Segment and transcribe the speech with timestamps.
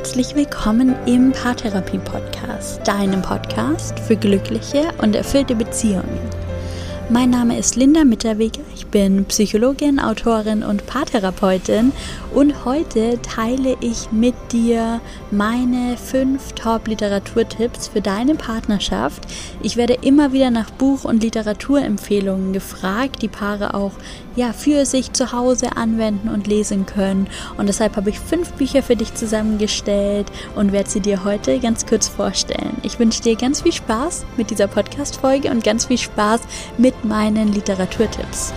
[0.00, 6.29] Herzlich willkommen im Paartherapie Podcast, deinem Podcast für glückliche und erfüllte Beziehungen.
[7.12, 11.90] Mein Name ist Linda Mitterweger, ich bin Psychologin, Autorin und Paartherapeutin
[12.32, 15.00] und heute teile ich mit dir
[15.32, 19.26] meine fünf Top-Literaturtipps für deine Partnerschaft.
[19.60, 23.92] Ich werde immer wieder nach Buch- und Literaturempfehlungen gefragt, die Paare auch
[24.36, 27.26] ja, für sich zu Hause anwenden und lesen können.
[27.56, 31.84] Und deshalb habe ich fünf Bücher für dich zusammengestellt und werde sie dir heute ganz
[31.84, 32.76] kurz vorstellen.
[32.84, 36.42] Ich wünsche dir ganz viel Spaß mit dieser Podcast-Folge und ganz viel Spaß
[36.78, 38.52] mit meinen Literaturtipps.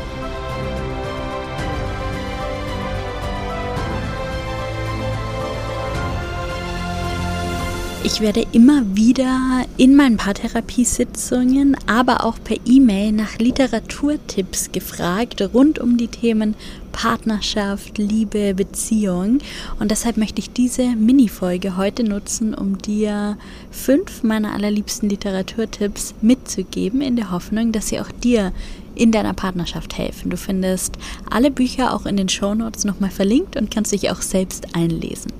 [8.06, 15.80] Ich werde immer wieder in meinen Paartherapiesitzungen, aber auch per E-Mail nach Literaturtipps gefragt rund
[15.80, 16.56] um die Themen
[16.92, 19.40] Partnerschaft, Liebe, Beziehung.
[19.80, 23.38] Und deshalb möchte ich diese Mini-Folge heute nutzen, um dir
[23.72, 28.52] fünf meiner allerliebsten Literaturtipps mitzugeben, in der Hoffnung, dass sie auch dir
[28.95, 30.30] in deiner Partnerschaft helfen.
[30.30, 30.98] Du findest
[31.32, 35.32] alle Bücher auch in den Shownotes nochmal verlinkt und kannst dich auch selbst einlesen.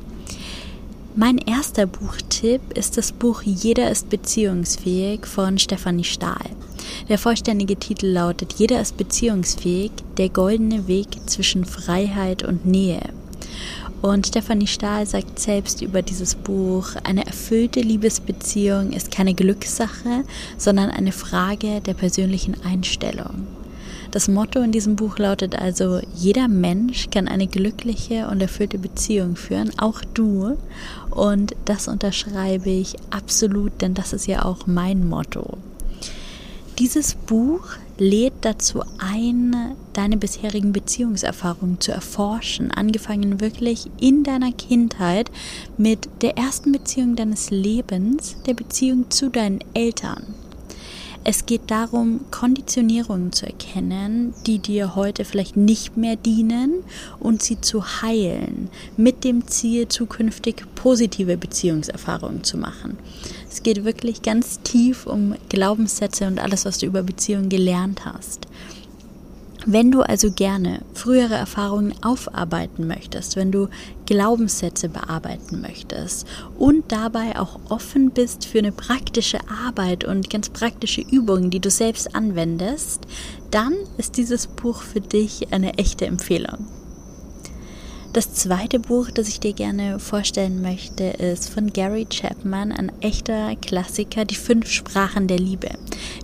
[1.16, 6.50] Mein erster Buchtipp ist das Buch Jeder ist beziehungsfähig von Stefanie Stahl.
[7.08, 13.02] Der vollständige Titel lautet Jeder ist beziehungsfähig, der goldene Weg zwischen Freiheit und Nähe.
[14.02, 20.26] Und Stefanie Stahl sagt selbst über dieses Buch, eine erfüllte Liebesbeziehung ist keine Glückssache,
[20.58, 23.48] sondern eine Frage der persönlichen Einstellung.
[24.14, 29.36] Das Motto in diesem Buch lautet also, jeder Mensch kann eine glückliche und erfüllte Beziehung
[29.36, 30.56] führen, auch du.
[31.10, 35.58] Und das unterschreibe ich absolut, denn das ist ja auch mein Motto.
[36.78, 39.56] Dieses Buch lädt dazu ein,
[39.94, 45.32] deine bisherigen Beziehungserfahrungen zu erforschen, angefangen wirklich in deiner Kindheit
[45.76, 50.36] mit der ersten Beziehung deines Lebens, der Beziehung zu deinen Eltern.
[51.26, 56.84] Es geht darum, Konditionierungen zu erkennen, die dir heute vielleicht nicht mehr dienen
[57.20, 62.98] und sie zu heilen, mit dem Ziel, zukünftig positive Beziehungserfahrungen zu machen.
[63.50, 68.48] Es geht wirklich ganz tief um Glaubenssätze und alles, was du über Beziehungen gelernt hast.
[69.66, 73.70] Wenn du also gerne frühere Erfahrungen aufarbeiten möchtest, wenn du
[74.06, 81.02] Glaubenssätze bearbeiten möchtest und dabei auch offen bist für eine praktische Arbeit und ganz praktische
[81.02, 83.08] Übungen, die du selbst anwendest,
[83.52, 86.68] dann ist dieses Buch für dich eine echte Empfehlung.
[88.14, 93.56] Das zweite Buch, das ich dir gerne vorstellen möchte, ist von Gary Chapman, ein echter
[93.56, 95.70] Klassiker, Die fünf Sprachen der Liebe.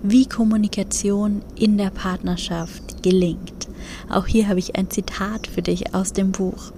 [0.00, 3.66] Wie Kommunikation in der Partnerschaft gelingt.
[4.08, 6.70] Auch hier habe ich ein Zitat für dich aus dem Buch.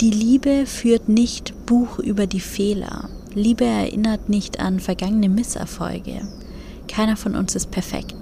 [0.00, 3.08] Die Liebe führt nicht Buch über die Fehler.
[3.32, 6.22] Liebe erinnert nicht an vergangene Misserfolge.
[6.88, 8.16] Keiner von uns ist perfekt.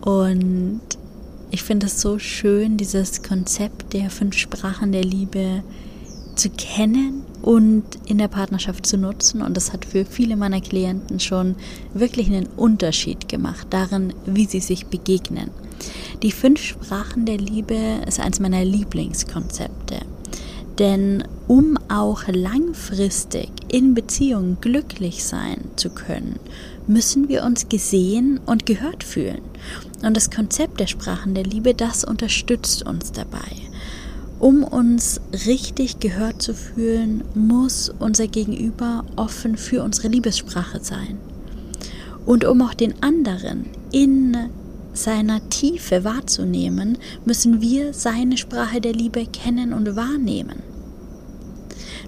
[0.00, 0.80] Und
[1.50, 5.62] ich finde es so schön, dieses Konzept der fünf Sprachen der Liebe
[6.34, 9.42] zu kennen und in der Partnerschaft zu nutzen.
[9.42, 11.56] Und das hat für viele meiner Klienten schon
[11.94, 15.50] wirklich einen Unterschied gemacht darin, wie sie sich begegnen.
[16.22, 20.00] Die fünf Sprachen der Liebe ist eines meiner Lieblingskonzepte.
[20.78, 26.38] Denn um auch langfristig in Beziehungen glücklich sein zu können,
[26.88, 29.42] müssen wir uns gesehen und gehört fühlen.
[30.02, 33.68] Und das Konzept der Sprachen der Liebe, das unterstützt uns dabei.
[34.40, 41.18] Um uns richtig gehört zu fühlen, muss unser Gegenüber offen für unsere Liebessprache sein.
[42.24, 44.36] Und um auch den anderen in
[44.92, 50.62] seiner Tiefe wahrzunehmen, müssen wir seine Sprache der Liebe kennen und wahrnehmen.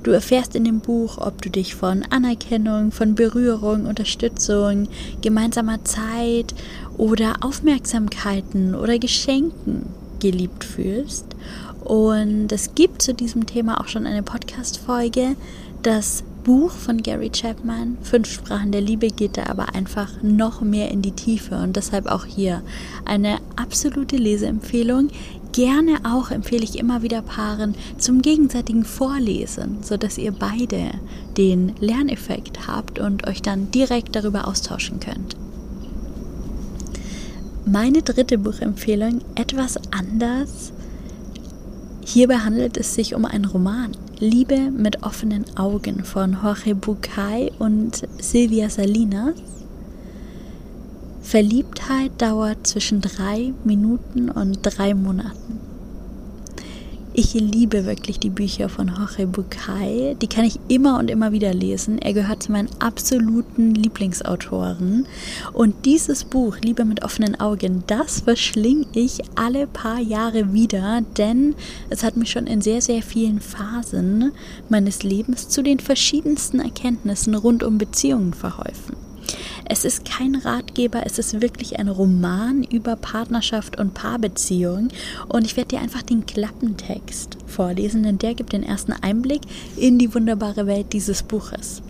[0.02, 4.88] Du erfährst in dem Buch, ob du dich von Anerkennung, von Berührung, Unterstützung,
[5.20, 6.54] gemeinsamer Zeit
[6.96, 9.86] oder Aufmerksamkeiten oder Geschenken
[10.18, 11.26] geliebt fühlst.
[11.84, 15.36] Und es gibt zu diesem Thema auch schon eine Podcast-Folge.
[15.82, 20.90] Das Buch von Gary Chapman, Fünf Sprachen der Liebe, geht da aber einfach noch mehr
[20.90, 22.62] in die Tiefe und deshalb auch hier
[23.04, 25.08] eine absolute Leseempfehlung.
[25.52, 30.92] Gerne auch empfehle ich immer wieder Paaren zum gegenseitigen Vorlesen, sodass ihr beide
[31.36, 35.36] den Lerneffekt habt und euch dann direkt darüber austauschen könnt.
[37.66, 40.72] Meine dritte Buchempfehlung etwas anders.
[42.04, 43.92] Hierbei handelt es sich um einen Roman.
[44.22, 49.32] Liebe mit offenen Augen von Jorge Bucay und Silvia Salinas.
[51.22, 55.69] Verliebtheit dauert zwischen drei Minuten und drei Monaten.
[57.22, 60.14] Ich liebe wirklich die Bücher von Jorge Bucay.
[60.14, 61.98] Die kann ich immer und immer wieder lesen.
[61.98, 65.06] Er gehört zu meinen absoluten Lieblingsautoren.
[65.52, 71.56] Und dieses Buch, Liebe mit offenen Augen, das verschlinge ich alle paar Jahre wieder, denn
[71.90, 74.32] es hat mich schon in sehr, sehr vielen Phasen
[74.70, 79.09] meines Lebens zu den verschiedensten Erkenntnissen rund um Beziehungen verholfen.
[79.72, 84.88] Es ist kein Ratgeber, es ist wirklich ein Roman über Partnerschaft und Paarbeziehung.
[85.28, 89.42] Und ich werde dir einfach den Klappentext vorlesen, denn der gibt den ersten Einblick
[89.76, 91.82] in die wunderbare Welt dieses Buches.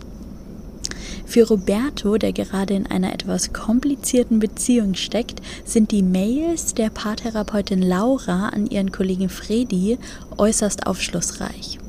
[1.24, 7.80] Für Roberto, der gerade in einer etwas komplizierten Beziehung steckt, sind die Mails der Paartherapeutin
[7.80, 9.96] Laura an ihren Kollegen Fredi
[10.36, 11.79] äußerst aufschlussreich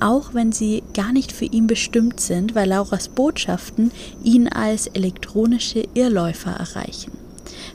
[0.00, 3.92] auch wenn sie gar nicht für ihn bestimmt sind, weil Lauras Botschaften
[4.24, 7.12] ihn als elektronische Irrläufer erreichen.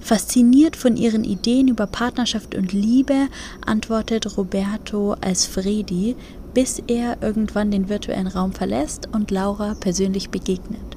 [0.01, 3.27] Fasziniert von ihren Ideen über Partnerschaft und Liebe,
[3.65, 6.15] antwortet Roberto als Fredi,
[6.53, 10.94] bis er irgendwann den virtuellen Raum verlässt und Laura persönlich begegnet.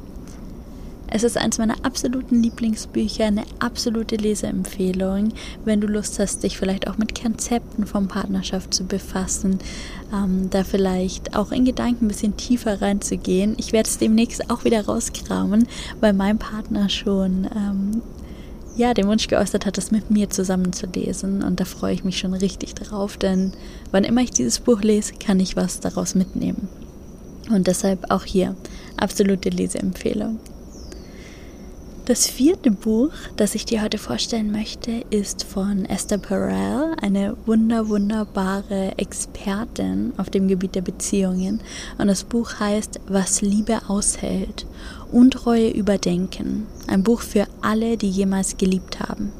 [1.10, 5.32] Es ist eines meiner absoluten Lieblingsbücher, eine absolute Leseempfehlung,
[5.64, 9.58] wenn du Lust hast, dich vielleicht auch mit Konzepten von Partnerschaft zu befassen,
[10.12, 13.54] ähm, da vielleicht auch in Gedanken ein bisschen tiefer reinzugehen.
[13.58, 15.66] Ich werde es demnächst auch wieder rauskramen,
[16.00, 18.02] weil mein Partner schon ähm,
[18.76, 21.42] ja, den Wunsch geäußert hat, das mit mir zusammen zu lesen.
[21.42, 23.52] Und da freue ich mich schon richtig drauf, denn
[23.90, 26.68] wann immer ich dieses Buch lese, kann ich was daraus mitnehmen.
[27.50, 28.54] Und deshalb auch hier
[28.96, 30.38] absolute Leseempfehlung.
[32.08, 37.90] Das vierte Buch, das ich dir heute vorstellen möchte, ist von Esther Perel, eine wunder
[37.90, 41.60] wunderbare Expertin auf dem Gebiet der Beziehungen.
[41.98, 44.64] Und das Buch heißt Was Liebe aushält.
[45.12, 46.66] Untreue überdenken.
[46.86, 49.30] Ein Buch für alle, die jemals geliebt haben.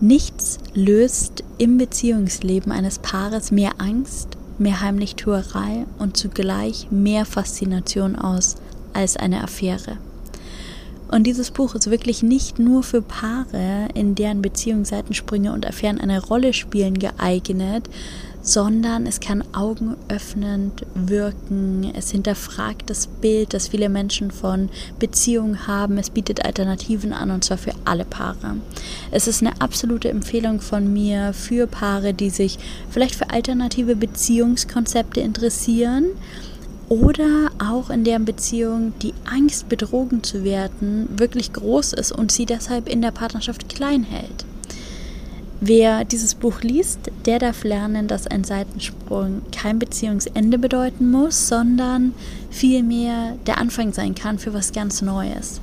[0.00, 8.56] Nichts löst im Beziehungsleben eines Paares mehr Angst, mehr Heimlichtuerei und zugleich mehr Faszination aus
[8.94, 9.98] als eine Affäre.
[11.12, 16.00] Und dieses Buch ist wirklich nicht nur für Paare, in deren Beziehung Seitensprünge und Affären
[16.00, 17.90] eine Rolle spielen, geeignet,
[18.40, 21.92] sondern es kann augenöffnend wirken.
[21.94, 25.98] Es hinterfragt das Bild, das viele Menschen von Beziehungen haben.
[25.98, 28.56] Es bietet Alternativen an und zwar für alle Paare.
[29.10, 35.20] Es ist eine absolute Empfehlung von mir für Paare, die sich vielleicht für alternative Beziehungskonzepte
[35.20, 36.06] interessieren
[36.88, 42.46] oder auch in deren Beziehung die Angst, betrogen zu werden, wirklich groß ist und sie
[42.46, 44.44] deshalb in der Partnerschaft klein hält.
[45.64, 52.14] Wer dieses Buch liest, der darf lernen, dass ein Seitensprung kein Beziehungsende bedeuten muss, sondern
[52.50, 55.60] vielmehr der Anfang sein kann für was ganz Neues.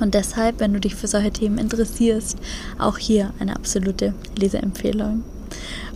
[0.00, 2.38] Und deshalb, wenn du dich für solche Themen interessierst,
[2.78, 5.24] auch hier eine absolute Leseempfehlung.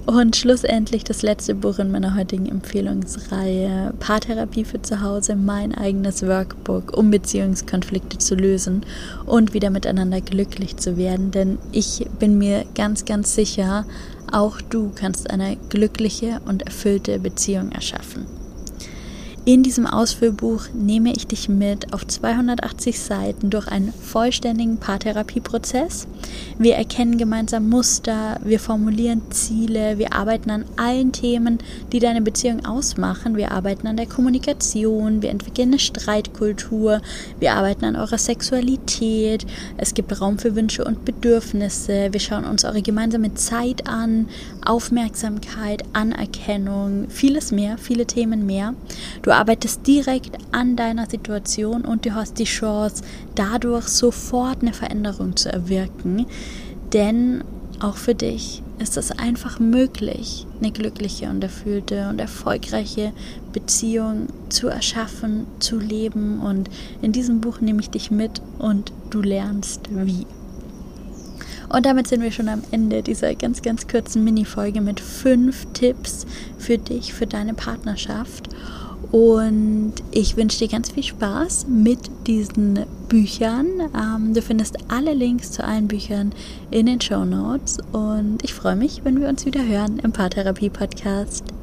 [0.07, 6.27] Und schlussendlich das letzte Buch in meiner heutigen Empfehlungsreihe, Paartherapie für zu Hause, mein eigenes
[6.27, 8.85] Workbook, um Beziehungskonflikte zu lösen
[9.25, 11.31] und wieder miteinander glücklich zu werden.
[11.31, 13.87] Denn ich bin mir ganz, ganz sicher,
[14.31, 18.44] auch du kannst eine glückliche und erfüllte Beziehung erschaffen.
[19.47, 26.07] In diesem Ausfüllbuch nehme ich dich mit auf 280 Seiten durch einen vollständigen Paartherapieprozess.
[26.59, 31.59] Wir erkennen gemeinsam Muster, wir formulieren Ziele, wir arbeiten an allen Themen,
[31.93, 33.37] die deine Beziehung ausmachen.
[33.37, 37.03] Wir arbeiten an der Kommunikation, wir entwickeln eine Streitkultur,
[37.39, 39.45] wir arbeiten an eurer Sexualität.
[39.77, 42.09] Es gibt Raum für Wünsche und Bedürfnisse.
[42.13, 44.31] Wir schauen uns eure gemeinsame Zeit an,
[44.65, 48.73] Aufmerksamkeit, Anerkennung, vieles mehr, viele Themen mehr.
[49.21, 53.03] Du arbeitest direkt an deiner Situation und du hast die Chance,
[53.35, 56.27] dadurch sofort eine Veränderung zu erwirken.
[56.93, 57.45] Denn
[57.81, 63.13] auch für dich ist es einfach möglich, eine glückliche und erfüllte und erfolgreiche
[63.53, 66.41] Beziehung zu erschaffen, zu leben.
[66.41, 66.71] Und
[67.03, 70.27] in diesem Buch nehme ich dich mit und du lernst wie.
[71.69, 76.27] Und damit sind wir schon am Ende dieser ganz, ganz kurzen Mini-Folge mit fünf Tipps
[76.59, 78.49] für dich, für deine Partnerschaft.
[79.13, 83.67] Und ich wünsche dir ganz viel Spaß mit diesen Büchern.
[83.95, 86.33] Ähm, du findest alle Links zu allen Büchern
[86.71, 87.79] in den Show Notes.
[87.93, 91.54] Und ich freue mich, wenn wir uns wieder hören im Paartherapie-Podcast.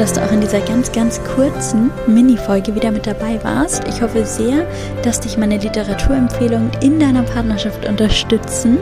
[0.00, 3.86] Dass du auch in dieser ganz, ganz kurzen Mini-Folge wieder mit dabei warst.
[3.86, 4.66] Ich hoffe sehr,
[5.02, 8.78] dass dich meine Literaturempfehlungen in deiner Partnerschaft unterstützen.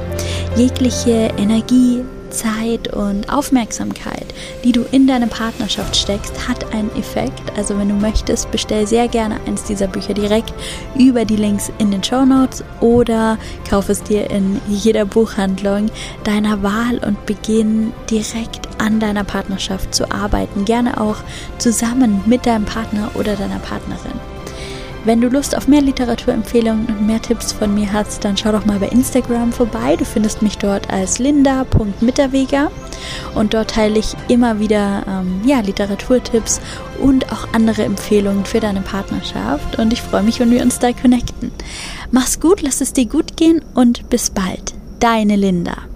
[0.55, 4.27] Jegliche Energie, Zeit und Aufmerksamkeit,
[4.63, 7.43] die du in deine Partnerschaft steckst, hat einen Effekt.
[7.57, 10.55] Also wenn du möchtest, bestell sehr gerne eins dieser Bücher direkt
[10.97, 15.91] über die Links in den Show Notes oder kauf es dir in jeder Buchhandlung
[16.23, 20.65] deiner Wahl und beginn direkt an deiner Partnerschaft zu arbeiten.
[20.65, 21.17] Gerne auch
[21.59, 24.19] zusammen mit deinem Partner oder deiner Partnerin.
[25.05, 28.67] Wenn du Lust auf mehr Literaturempfehlungen und mehr Tipps von mir hast, dann schau doch
[28.67, 29.97] mal bei Instagram vorbei.
[29.97, 32.71] Du findest mich dort als linda.mitterweger
[33.35, 36.61] und dort teile ich immer wieder ähm, ja, Literaturtipps
[37.01, 39.79] und auch andere Empfehlungen für deine Partnerschaft.
[39.79, 41.53] Und ich freue mich, wenn wir uns da connecten.
[42.11, 44.75] Mach's gut, lass es dir gut gehen und bis bald.
[45.01, 45.88] Deine Linda.